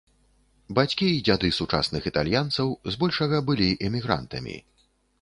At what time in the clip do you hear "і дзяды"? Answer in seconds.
1.17-1.51